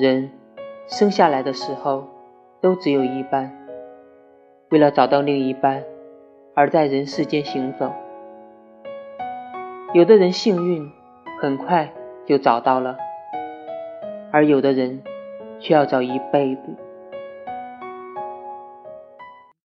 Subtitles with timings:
[0.00, 0.30] 人
[0.86, 2.06] 生下来的时候
[2.60, 3.52] 都只有一半。
[4.70, 5.82] 为了找到另一半
[6.54, 7.92] 而在人世间行走。
[9.92, 10.88] 有的人幸运
[11.40, 11.92] 很快
[12.24, 12.96] 就找到了
[14.30, 15.02] 而有的人
[15.58, 16.87] 却要找一辈子。